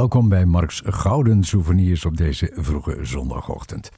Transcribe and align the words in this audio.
Welkom 0.00 0.28
bij 0.28 0.46
Marks 0.46 0.82
Gouden 0.84 1.44
Souvenirs 1.44 2.04
op 2.04 2.16
deze 2.16 2.52
vroege 2.54 2.98
zondagochtend. 3.02 3.90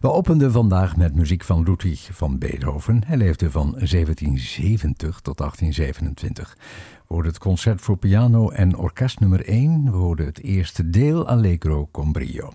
We 0.00 0.10
openden 0.10 0.52
vandaag 0.52 0.96
met 0.96 1.14
muziek 1.14 1.44
van 1.44 1.62
Ludwig 1.62 2.08
van 2.12 2.38
Beethoven. 2.38 3.02
Hij 3.06 3.16
leefde 3.16 3.50
van 3.50 3.70
1770 3.70 5.20
tot 5.20 5.38
1827. 5.38 6.56
We 6.58 7.04
hoorden 7.06 7.32
het 7.32 7.40
concert 7.40 7.80
voor 7.80 7.96
piano 7.96 8.50
en 8.50 8.76
orkest 8.76 9.20
nummer 9.20 9.44
1. 9.44 9.84
We 9.84 9.96
hoorden 9.96 10.26
het 10.26 10.42
eerste 10.42 10.90
deel 10.90 11.26
Allegro 11.26 11.88
con 11.90 12.12
brio. 12.12 12.52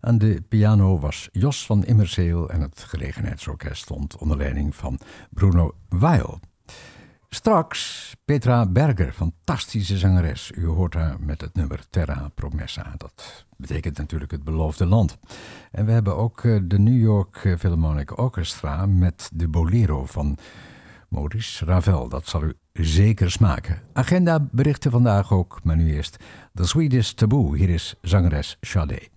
Aan 0.00 0.18
de 0.18 0.42
piano 0.48 0.98
was 0.98 1.28
Jos 1.32 1.66
van 1.66 1.84
Immerseel 1.84 2.50
en 2.50 2.60
het 2.60 2.84
gelegenheidsorkest 2.86 3.82
stond 3.82 4.16
onder 4.16 4.36
leiding 4.36 4.74
van 4.74 4.98
Bruno 5.30 5.74
Weil. 5.88 6.40
Straks 7.28 8.14
Petra 8.24 8.66
Berger, 8.66 9.12
fantastische 9.12 9.98
zangeres. 9.98 10.52
U 10.54 10.66
hoort 10.66 10.94
haar 10.94 11.16
met 11.20 11.40
het 11.40 11.54
nummer 11.54 11.80
Terra 11.90 12.30
Promessa. 12.34 12.94
Dat 12.96 13.46
betekent 13.56 13.98
natuurlijk 13.98 14.30
het 14.30 14.44
beloofde 14.44 14.86
land. 14.86 15.18
En 15.70 15.86
we 15.86 15.92
hebben 15.92 16.16
ook 16.16 16.44
eh, 16.44 16.60
de 16.64 16.78
New 16.78 17.00
York 17.00 17.54
Philharmonic 17.58 18.18
Orchestra 18.18 18.86
met 18.86 19.30
de 19.34 19.48
Bolero 19.48 20.04
van 20.04 20.38
Maurice 21.08 21.64
Ravel. 21.64 22.08
Dat 22.08 22.26
zal 22.26 22.42
u 22.42 22.54
zeker 22.72 23.30
smaken. 23.30 23.82
Agenda 23.92 24.48
berichten 24.50 24.90
vandaag 24.90 25.32
ook, 25.32 25.60
maar 25.62 25.76
nu 25.76 25.92
eerst 25.92 26.16
The 26.54 26.66
Sweetest 26.66 27.16
Taboo. 27.16 27.54
Hier 27.54 27.68
is 27.68 27.94
zangeres 28.00 28.56
Sade. 28.60 29.15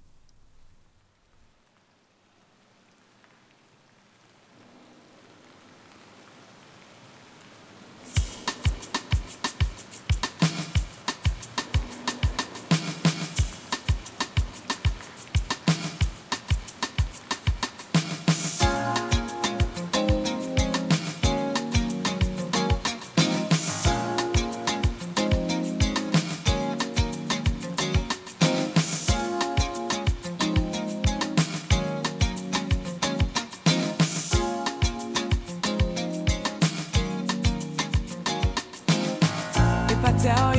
tell 40.19 40.53
you. 40.53 40.58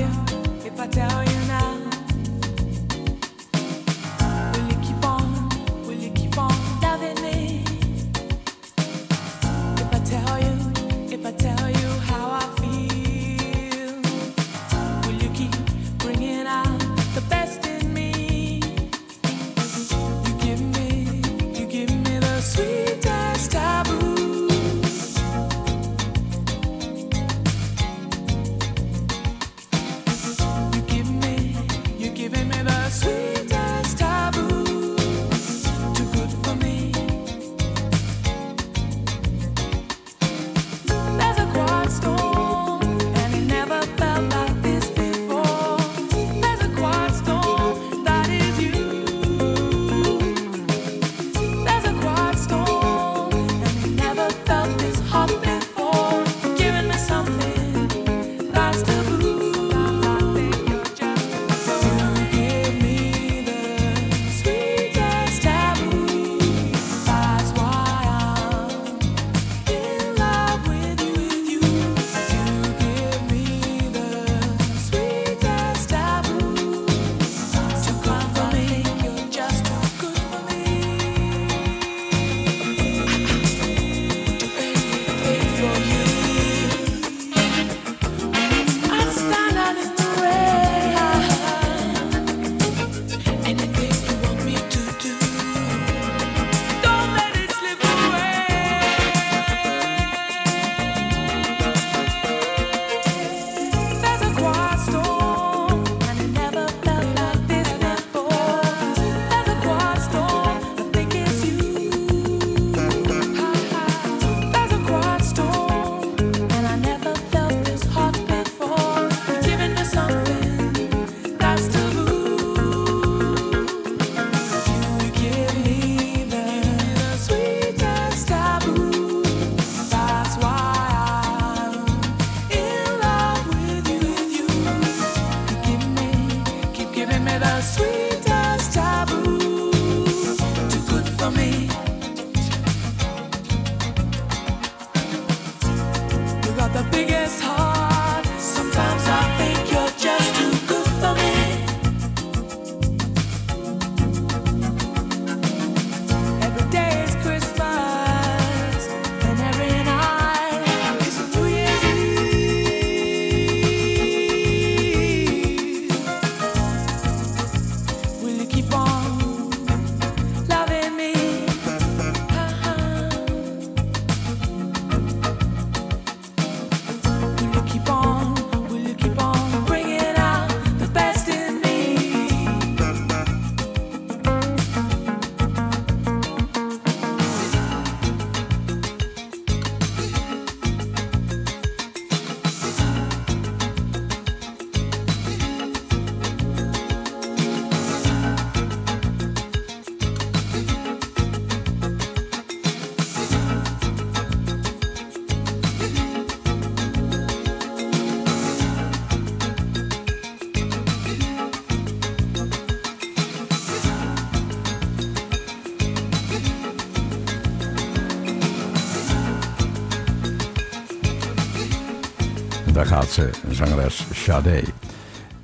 Daar 222.81 222.89
gaat 222.89 223.11
ze, 223.11 223.31
zangeres 223.51 224.07
Sade. 224.25 224.63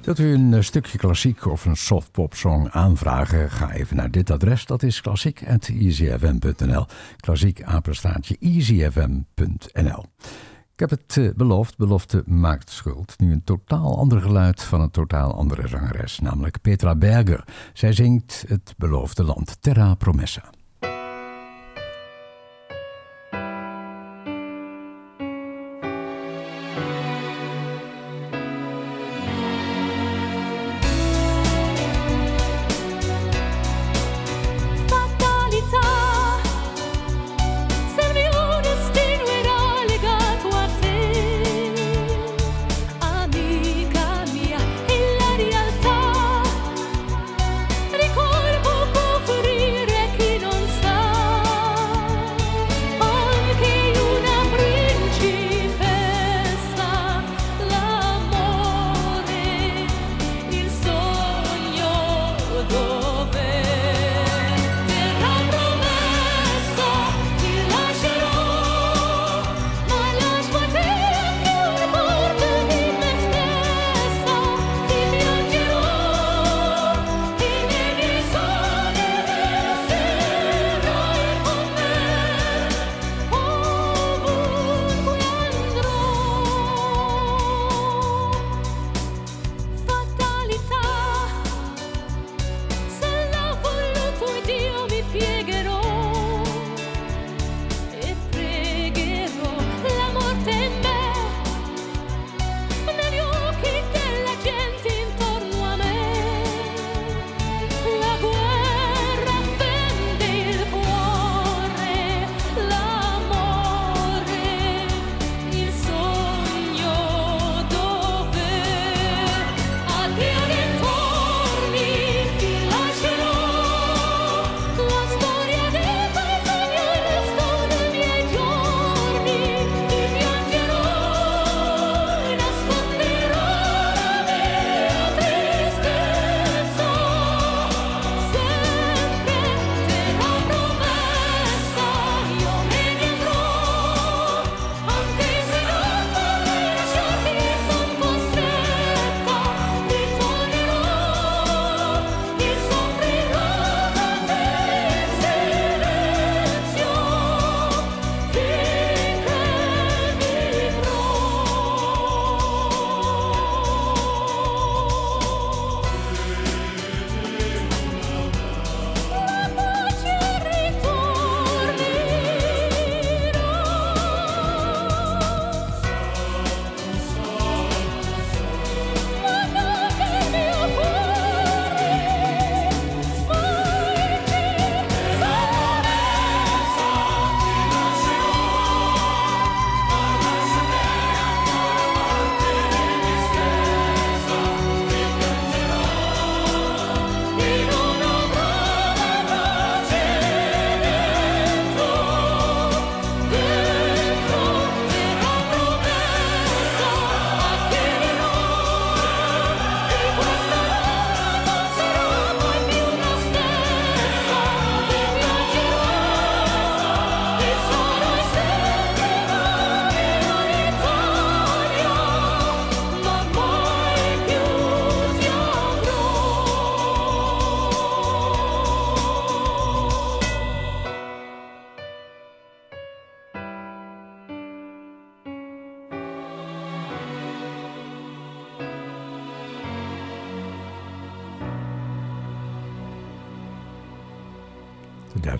Wilt 0.03 0.18
u 0.18 0.35
een 0.35 0.64
stukje 0.64 0.99
klassiek 0.99 1.46
of 1.46 1.64
een 1.64 1.77
softpopsong 1.77 2.70
aanvragen? 2.70 3.51
Ga 3.51 3.72
even 3.72 3.96
naar 3.96 4.11
dit 4.11 4.31
adres. 4.31 4.66
Dat 4.66 4.83
is 4.83 5.01
klassiek.easyfm.nl. 5.01 6.87
Klassiek 7.16 7.62
apenstaartje 7.62 8.37
easyfm.nl. 8.40 10.05
Ik 10.72 10.81
heb 10.81 10.90
het 10.90 11.16
uh, 11.16 11.31
beloofd, 11.35 11.77
belofte 11.77 12.22
maakt 12.27 12.70
schuld. 12.70 13.14
Nu 13.18 13.33
een 13.33 13.44
totaal 13.44 13.99
ander 13.99 14.20
geluid 14.20 14.62
van 14.62 14.81
een 14.81 14.90
totaal 14.90 15.35
andere 15.35 15.68
zangeres, 15.68 16.18
namelijk 16.18 16.61
Petra 16.61 16.94
Berger. 16.94 17.44
Zij 17.72 17.92
zingt 17.92 18.44
het 18.49 18.75
beloofde 18.77 19.25
land, 19.25 19.57
Terra 19.61 19.94
Promessa. 19.94 20.56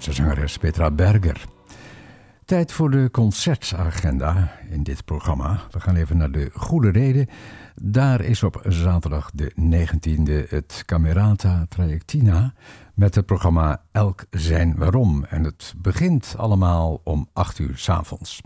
Duitse 0.07 0.25
zangeres 0.25 0.59
Petra 0.59 0.90
Berger. 0.90 1.45
Tijd 2.45 2.73
voor 2.73 2.90
de 2.90 3.09
concertagenda 3.12 4.53
in 4.71 4.83
dit 4.83 5.05
programma. 5.05 5.61
We 5.71 5.81
gaan 5.81 5.97
even 5.97 6.16
naar 6.16 6.31
de 6.31 6.51
Goede 6.55 6.90
Reden. 6.90 7.29
Daar 7.75 8.21
is 8.21 8.42
op 8.42 8.62
zaterdag 8.69 9.31
de 9.35 9.53
19e 9.61 10.49
het 10.49 10.83
Camerata 10.85 11.66
Trajectina 11.69 12.55
met 12.95 13.14
het 13.14 13.27
programma 13.27 13.83
Elk 13.92 14.25
zijn 14.31 14.77
waarom. 14.77 15.25
En 15.25 15.45
het 15.45 15.75
begint 15.77 16.35
allemaal 16.37 17.01
om 17.05 17.29
8 17.33 17.59
uur 17.59 17.85
avonds. 17.87 18.40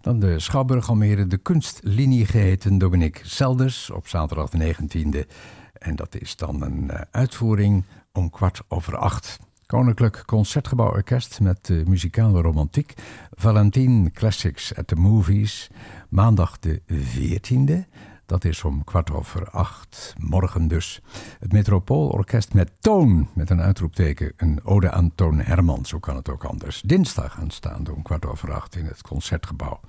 Dan 0.00 0.18
de 0.18 0.38
Schouwburg 0.38 0.88
Almere, 0.88 1.26
de 1.26 1.38
kunstlinie 1.38 2.26
geheten 2.26 2.78
Dominique 2.78 3.28
Selders 3.28 3.90
op 3.90 4.08
zaterdag 4.08 4.48
de 4.50 4.74
19e. 4.74 5.30
En 5.72 5.96
dat 5.96 6.20
is 6.20 6.36
dan 6.36 6.62
een 6.62 6.90
eh, 6.90 7.00
uitvoering 7.10 7.84
om 8.12 8.30
kwart 8.30 8.62
over 8.68 8.96
acht. 8.96 9.38
Koninklijk 9.70 10.22
Concertgebouw 10.26 10.90
Orkest 10.90 11.40
met 11.40 11.68
muzikale 11.86 12.40
romantiek. 12.40 12.94
Valentine 13.30 14.10
Classics 14.10 14.74
at 14.74 14.86
the 14.86 14.94
Movies. 14.94 15.70
Maandag 16.08 16.58
de 16.58 16.82
14e. 16.86 17.88
Dat 18.26 18.44
is 18.44 18.64
om 18.64 18.84
kwart 18.84 19.10
over 19.10 19.50
acht, 19.50 20.14
morgen 20.18 20.68
dus. 20.68 21.00
Het 21.40 21.52
Metropoolorkest 21.52 22.54
met 22.54 22.70
Toon, 22.80 23.28
met 23.34 23.50
een 23.50 23.60
uitroepteken. 23.60 24.32
Een 24.36 24.64
ode 24.64 24.90
aan 24.90 25.14
Toon 25.14 25.40
Herman, 25.40 25.86
zo 25.86 25.98
kan 25.98 26.16
het 26.16 26.28
ook 26.28 26.44
anders. 26.44 26.80
Dinsdag 26.80 27.40
aanstaande 27.40 27.94
om 27.94 28.02
kwart 28.02 28.26
over 28.26 28.54
acht 28.54 28.76
in 28.76 28.84
het 28.84 29.02
Concertgebouw. 29.02 29.80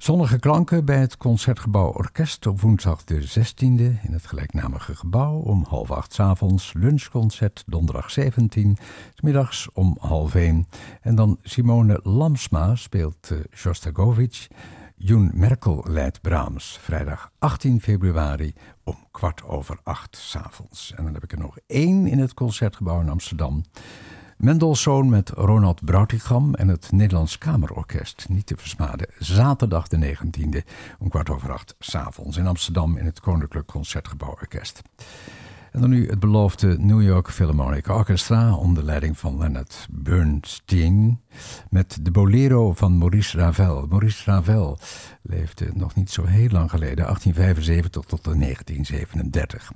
Zonnige 0.00 0.38
klanken 0.38 0.84
bij 0.84 0.98
het 1.00 1.16
Concertgebouw 1.16 1.92
Orkest 1.92 2.46
op 2.46 2.60
woensdag 2.60 3.04
de 3.04 3.28
16e 3.28 4.02
in 4.02 4.12
het 4.12 4.26
gelijknamige 4.26 4.94
gebouw 4.94 5.38
om 5.38 5.64
half 5.68 5.90
acht 5.90 6.14
s 6.14 6.20
avonds. 6.20 6.72
Lunchconcert 6.72 7.62
donderdag 7.66 8.10
17, 8.10 8.76
s 9.14 9.20
middags 9.20 9.68
om 9.72 9.96
half 10.00 10.34
1. 10.34 10.66
En 11.00 11.14
dan 11.14 11.38
Simone 11.42 12.00
Lamsma 12.02 12.74
speelt 12.74 13.30
uh, 13.32 13.38
Shostakovich. 13.54 14.48
Joen 14.96 15.30
Merkel 15.34 15.84
leidt 15.88 16.20
Brahms. 16.20 16.78
Vrijdag 16.80 17.30
18 17.38 17.80
februari 17.80 18.54
om 18.84 18.96
kwart 19.10 19.44
over 19.44 19.78
acht 19.82 20.16
s 20.16 20.36
avonds. 20.36 20.92
En 20.96 21.04
dan 21.04 21.14
heb 21.14 21.24
ik 21.24 21.32
er 21.32 21.38
nog 21.38 21.58
één 21.66 22.06
in 22.06 22.18
het 22.18 22.34
Concertgebouw 22.34 23.00
in 23.00 23.08
Amsterdam. 23.08 23.62
Mendelssohn 24.40 25.08
met 25.08 25.30
Ronald 25.30 25.84
Brautigam 25.84 26.54
en 26.54 26.68
het 26.68 26.92
Nederlands 26.92 27.38
Kamerorkest. 27.38 28.26
Niet 28.28 28.46
te 28.46 28.56
versmaden. 28.56 29.06
Zaterdag 29.18 29.88
de 29.88 30.16
19e 30.16 30.58
om 30.98 31.08
kwart 31.08 31.30
over 31.30 31.52
acht 31.52 31.74
s'avonds 31.78 32.36
in 32.36 32.46
Amsterdam 32.46 32.96
in 32.96 33.04
het 33.04 33.20
Koninklijk 33.20 33.66
Concertgebouw 33.66 34.30
Orkest. 34.30 34.82
En 35.72 35.80
dan 35.80 35.90
nu 35.90 36.08
het 36.08 36.20
beloofde 36.20 36.78
New 36.78 37.02
York 37.02 37.30
Philharmonic 37.30 37.88
Orchestra 37.88 38.54
onder 38.54 38.84
leiding 38.84 39.18
van 39.18 39.38
Leonard 39.38 39.86
Bernstein 39.90 41.20
met 41.70 41.98
de 42.02 42.10
bolero 42.10 42.72
van 42.72 42.98
Maurice 42.98 43.38
Ravel. 43.38 43.86
Maurice 43.88 44.30
Ravel 44.30 44.78
leefde 45.22 45.70
nog 45.74 45.94
niet 45.94 46.10
zo 46.10 46.24
heel 46.24 46.48
lang 46.48 46.70
geleden, 46.70 47.04
1875 47.04 48.04
tot 48.04 48.24
1937. 48.24 49.72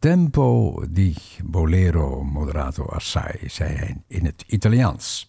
Tempo 0.00 0.82
di 0.88 1.14
bolero 1.42 2.22
moderato 2.22 2.86
assai, 2.86 3.48
zei 3.48 3.74
hij 3.74 4.02
in 4.06 4.24
het 4.24 4.44
Italiaans. 4.46 5.26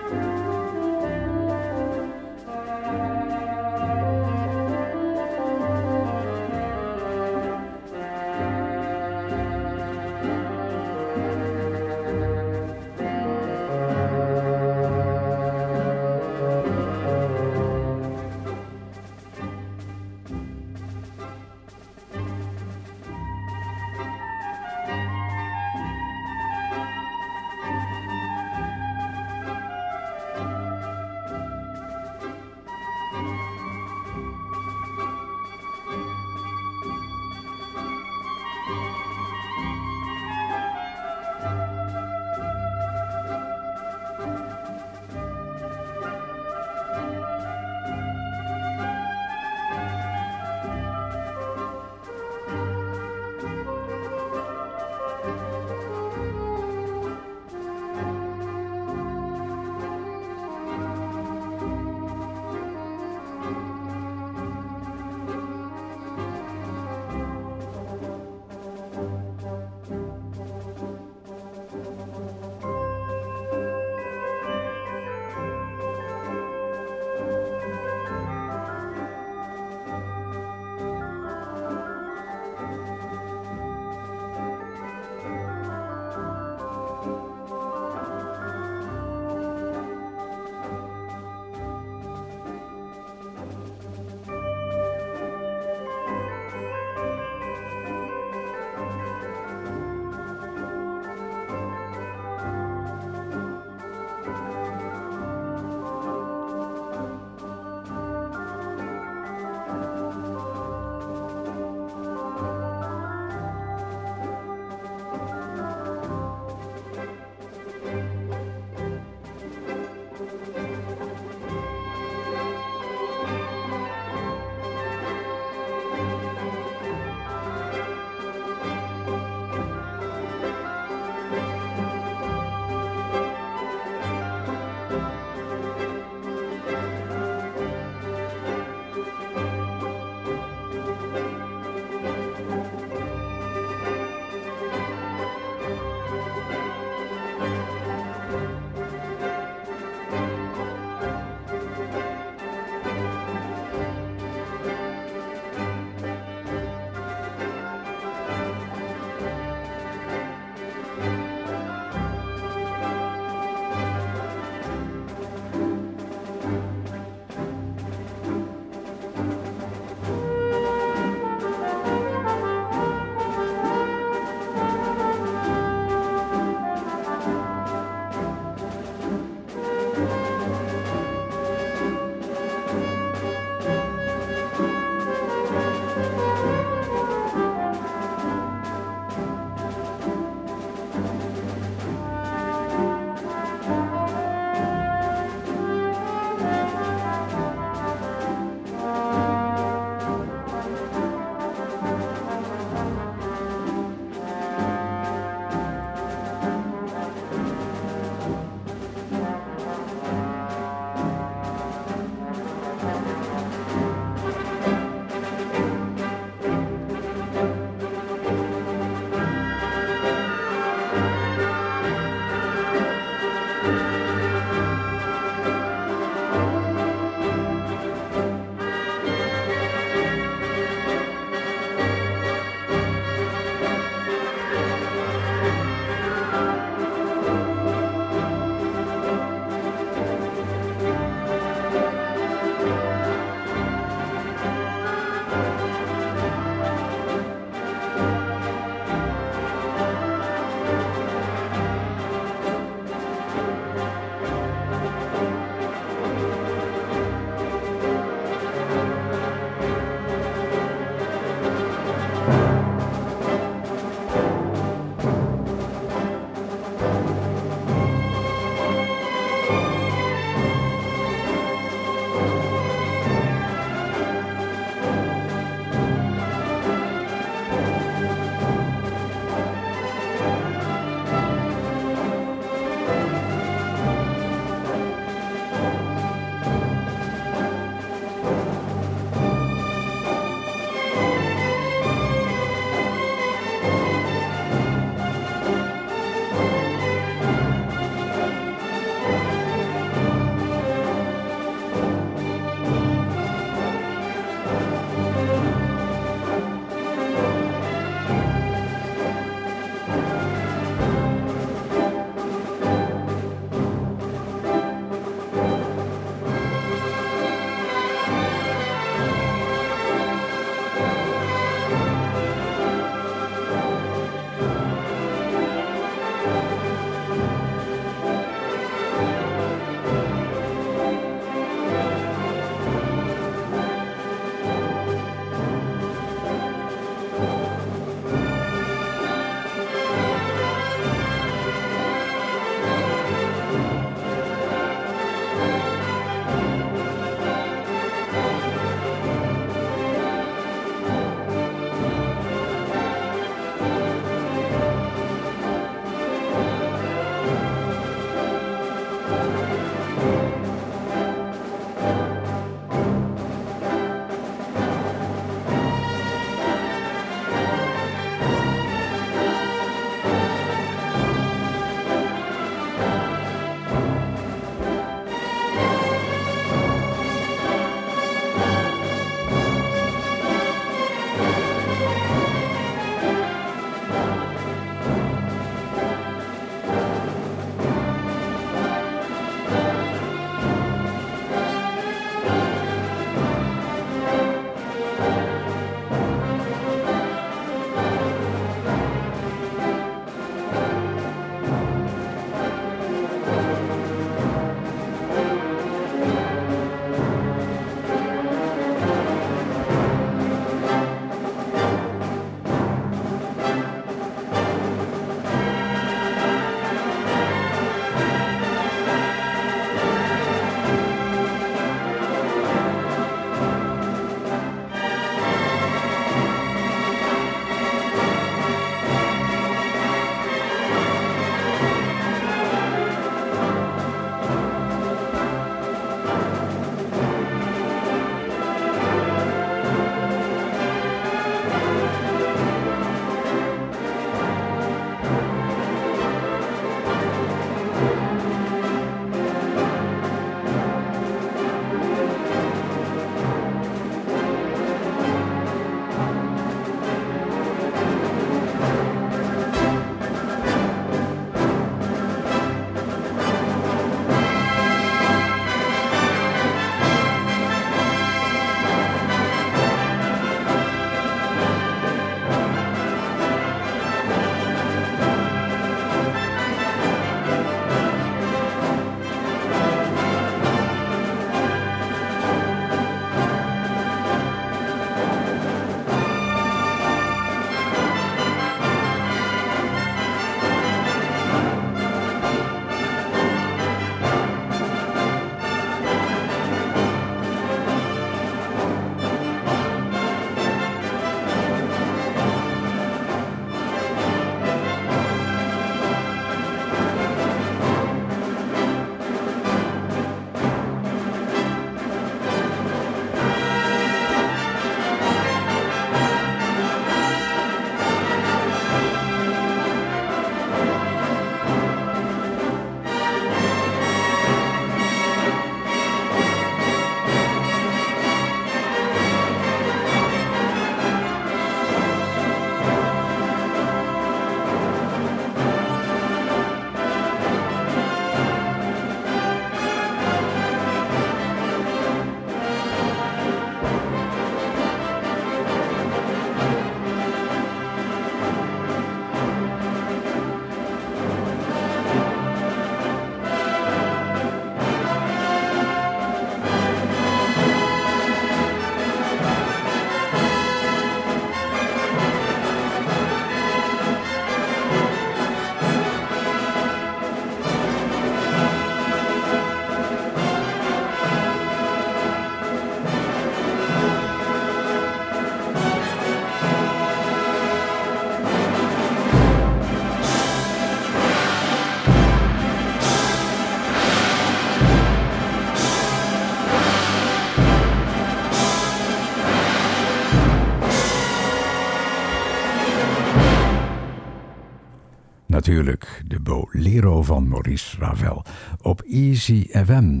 Natuurlijk 595.50 596.02
de 596.06 596.20
Bolero 596.20 597.02
van 597.02 597.28
Maurice 597.28 597.76
Ravel 597.78 598.24
op 598.60 598.80
Easy 598.80 599.46
FM 599.48 600.00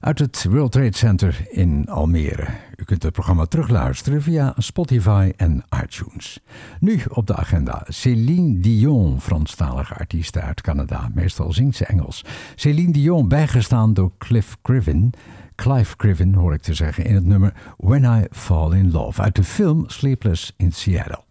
uit 0.00 0.18
het 0.18 0.46
World 0.50 0.72
Trade 0.72 0.96
Center 0.96 1.46
in 1.50 1.88
Almere. 1.88 2.46
U 2.76 2.84
kunt 2.84 3.02
het 3.02 3.12
programma 3.12 3.44
terugluisteren 3.44 4.22
via 4.22 4.54
Spotify 4.56 5.32
en 5.36 5.64
iTunes. 5.82 6.40
Nu 6.80 7.00
op 7.08 7.26
de 7.26 7.36
agenda 7.36 7.84
Céline 7.88 8.58
Dion, 8.58 9.20
Franstalige 9.20 9.94
artiest 9.94 10.38
uit 10.38 10.60
Canada. 10.60 11.10
Meestal 11.14 11.52
zingt 11.52 11.76
ze 11.76 11.86
Engels. 11.86 12.24
Céline 12.54 12.92
Dion, 12.92 13.28
bijgestaan 13.28 13.94
door 13.94 14.12
Cliff 14.18 14.56
Griffin. 14.62 15.12
Clive 15.54 15.94
Griffin 15.96 16.34
hoor 16.34 16.52
ik 16.52 16.62
te 16.62 16.74
zeggen 16.74 17.04
in 17.04 17.14
het 17.14 17.24
nummer 17.24 17.52
When 17.76 18.04
I 18.04 18.26
Fall 18.30 18.72
in 18.72 18.90
Love 18.90 19.22
uit 19.22 19.36
de 19.36 19.44
film 19.44 19.84
Sleepless 19.86 20.52
in 20.56 20.72
Seattle. 20.72 21.25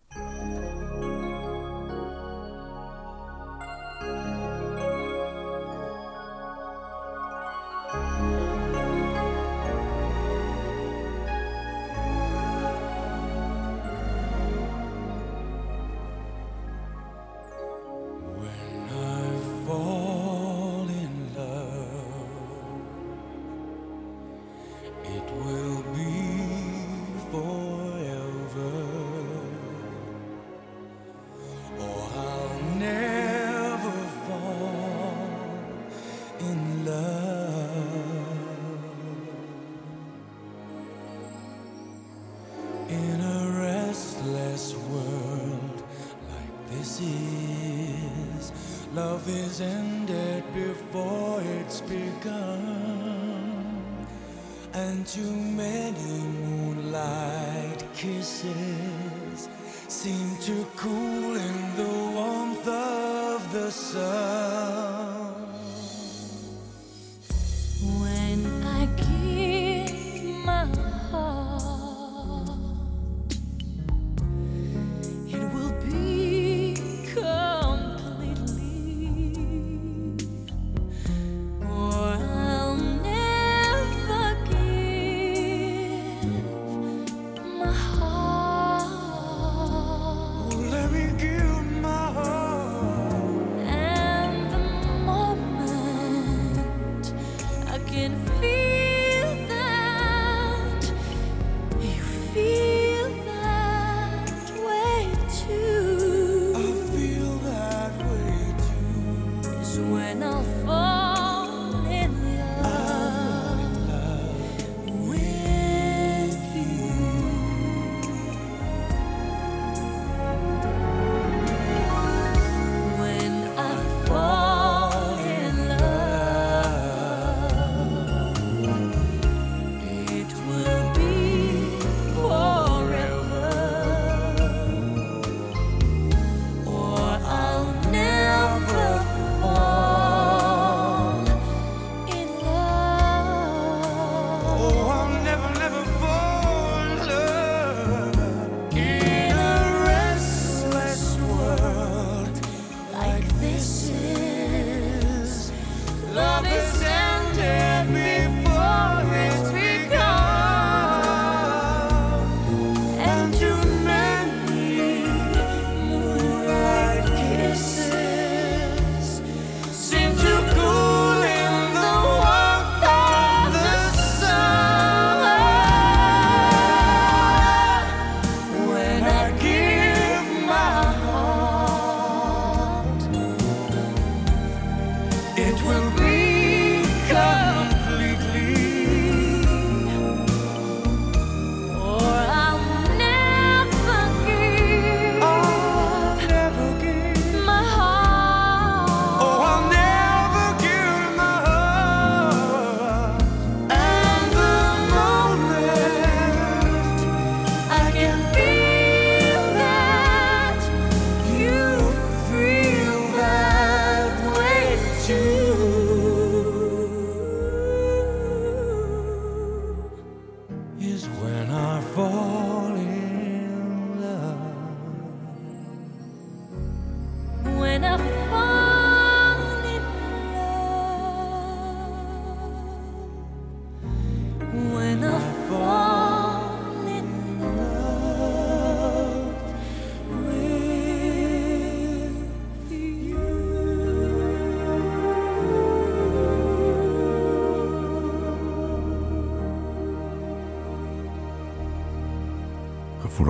seem 60.05 60.37
to 60.37 60.67
cool 60.75 61.35
in 61.35 61.75
the 61.75 62.11
warmth 62.13 62.67
of 62.67 63.51
the 63.51 63.71
sun. 63.71 64.64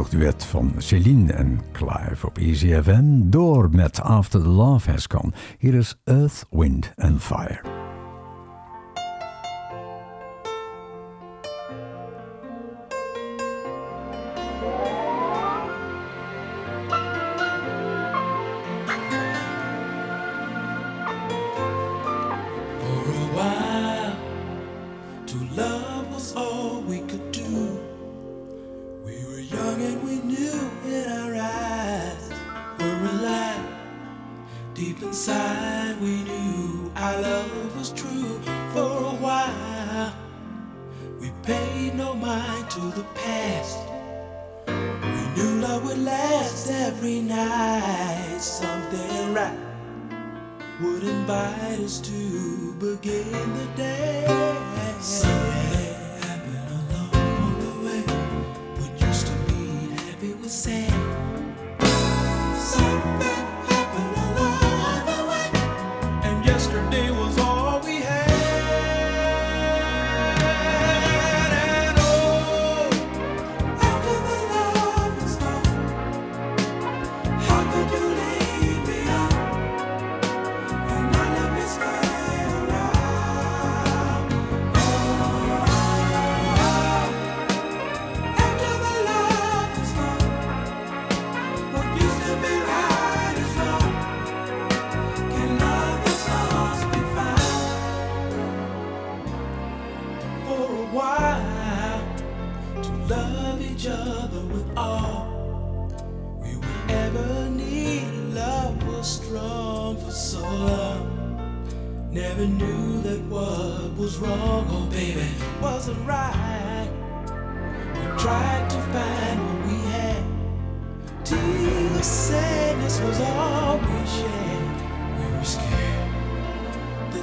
Duet 0.09 0.45
van 0.45 0.73
Celine 0.77 1.33
en 1.33 1.61
Clive 1.71 2.25
op 2.25 2.37
Easy 2.37 2.81
FM. 2.81 3.29
Door 3.29 3.69
met 3.71 4.01
After 4.01 4.41
the 4.41 4.47
Love 4.47 4.91
Has 4.91 5.05
Gone. 5.07 5.31
Hier 5.57 5.73
is 5.73 5.95
Earth, 6.03 6.45
Wind 6.49 6.93
and 6.95 7.21
Fire. 7.21 7.74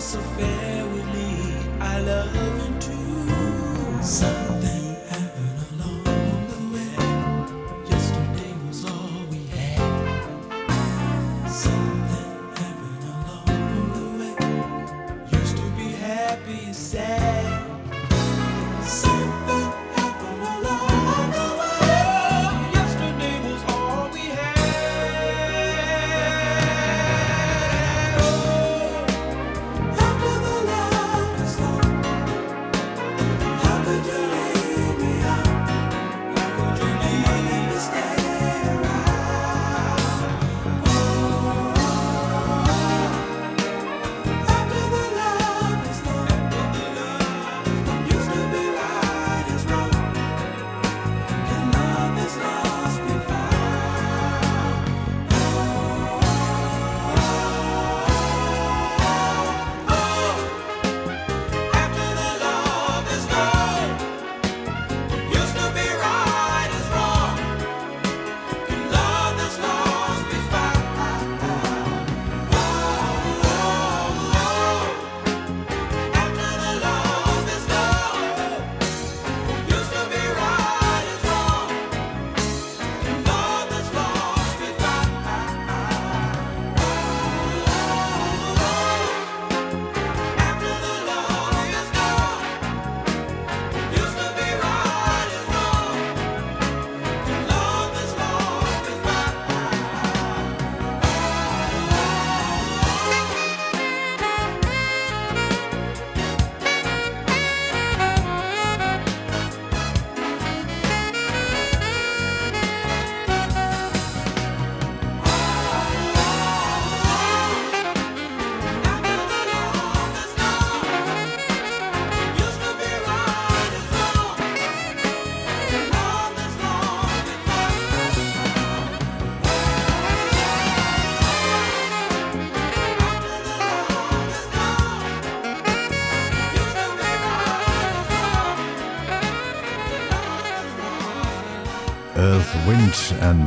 so 0.02 0.20
fair 0.36 0.84
with 0.86 1.06
me. 1.14 1.54
I 1.80 2.00
love 2.00 2.34
him 2.34 2.80
too. 2.80 4.02
Somebody 4.02 4.51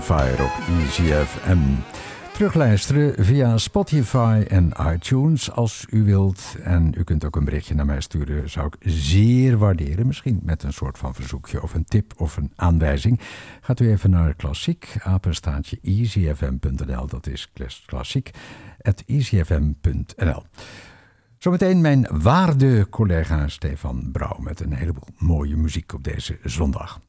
Op 0.09 0.51
ECFM. 0.67 1.57
Terugluisteren 2.33 3.25
via 3.25 3.57
Spotify 3.57 4.43
en 4.47 4.71
iTunes 4.93 5.51
als 5.51 5.85
u 5.89 6.03
wilt. 6.03 6.55
En 6.63 6.93
u 6.97 7.03
kunt 7.03 7.25
ook 7.25 7.35
een 7.35 7.45
berichtje 7.45 7.75
naar 7.75 7.85
mij 7.85 8.01
sturen, 8.01 8.49
zou 8.49 8.67
ik 8.67 8.75
zeer 8.91 9.57
waarderen. 9.57 10.07
Misschien 10.07 10.39
met 10.43 10.63
een 10.63 10.73
soort 10.73 10.97
van 10.97 11.13
verzoekje 11.13 11.61
of 11.61 11.73
een 11.73 11.85
tip 11.85 12.13
of 12.17 12.37
een 12.37 12.51
aanwijzing. 12.55 13.19
Gaat 13.61 13.79
u 13.79 13.89
even 13.89 14.09
naar 14.09 14.33
klassiek, 14.33 14.95
apenstaatje 14.99 15.79
easyfm.nl. 15.83 17.07
Dat 17.07 17.27
is 17.27 17.51
klassiek, 17.85 18.31
at 18.81 19.03
easyfm.nl. 19.05 20.43
Zometeen 21.37 21.81
mijn 21.81 22.07
waarde 22.11 22.89
collega 22.89 23.47
Stefan 23.47 24.09
Brouw 24.11 24.37
met 24.39 24.59
een 24.59 24.73
heleboel 24.73 25.07
mooie 25.17 25.55
muziek 25.55 25.93
op 25.93 26.03
deze 26.03 26.37
zondag. 26.43 26.99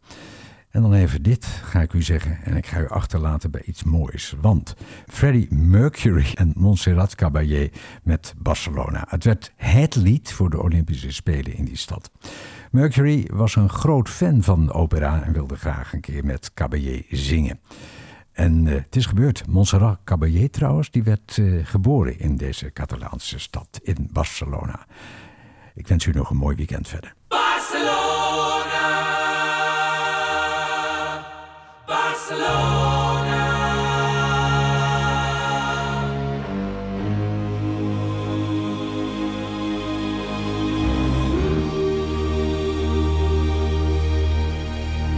En 0.77 0.83
dan 0.83 0.93
even 0.93 1.23
dit, 1.23 1.45
ga 1.45 1.81
ik 1.81 1.93
u 1.93 2.03
zeggen, 2.03 2.39
en 2.43 2.57
ik 2.57 2.67
ga 2.67 2.81
u 2.81 2.89
achterlaten 2.89 3.51
bij 3.51 3.63
iets 3.65 3.85
moois. 3.85 4.35
Want 4.41 4.75
Freddie 5.07 5.55
Mercury 5.55 6.33
en 6.35 6.53
Montserrat 6.57 7.15
Caballé 7.15 7.71
met 8.03 8.35
Barcelona. 8.39 9.05
Het 9.09 9.25
werd 9.25 9.53
het 9.57 9.95
lied 9.95 10.33
voor 10.33 10.51
de 10.51 10.63
Olympische 10.63 11.13
Spelen 11.13 11.55
in 11.55 11.65
die 11.65 11.77
stad. 11.77 12.11
Mercury 12.71 13.29
was 13.33 13.57
een 13.57 13.69
groot 13.69 14.09
fan 14.09 14.43
van 14.43 14.73
opera 14.73 15.23
en 15.23 15.33
wilde 15.33 15.57
graag 15.57 15.93
een 15.93 16.01
keer 16.01 16.25
met 16.25 16.55
Caballé 16.55 17.03
zingen. 17.11 17.61
En 18.33 18.67
uh, 18.67 18.75
het 18.75 18.97
is 18.97 19.07
gebeurd. 19.07 19.47
Montserrat 19.47 19.99
Caballé 20.05 20.49
trouwens, 20.49 20.91
die 20.91 21.03
werd 21.03 21.37
uh, 21.37 21.67
geboren 21.67 22.19
in 22.19 22.37
deze 22.37 22.73
Catalaanse 22.73 23.39
stad, 23.39 23.81
in 23.83 24.09
Barcelona. 24.13 24.87
Ik 25.75 25.89
wens 25.89 26.07
u 26.07 26.13
nog 26.13 26.31
een 26.31 26.37
mooi 26.37 26.57
weekend 26.57 26.89
verder. 26.89 27.15
Barcelona. 27.29 28.06
Barcelona. 32.17 33.37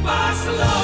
Barcelona. 0.03 0.78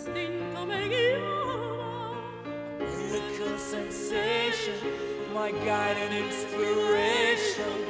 l'istinto 0.00 0.64
me 0.66 0.88
guiaba. 0.88 2.14
Miracle 2.78 3.58
sensation, 3.58 4.74
my 5.34 5.50
guiding 5.52 6.24
inspiration. 6.24 7.89